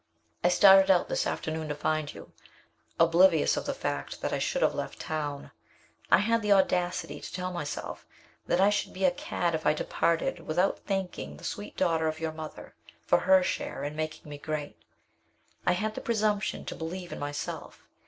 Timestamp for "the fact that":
3.67-4.33